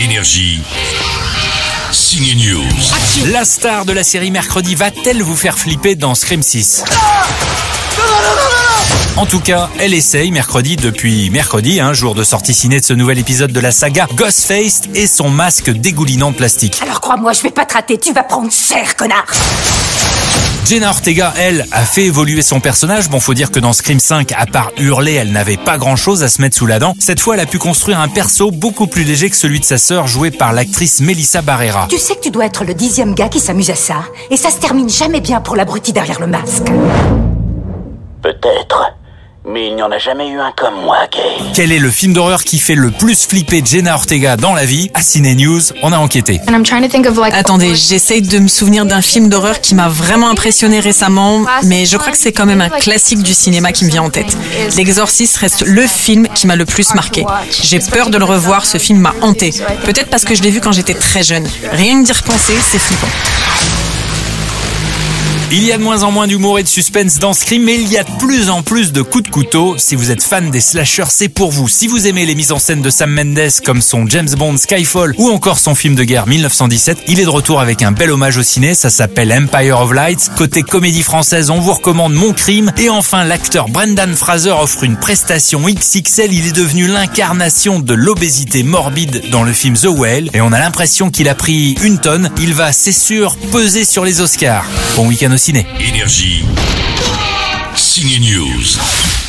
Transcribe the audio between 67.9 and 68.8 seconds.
y a de plus en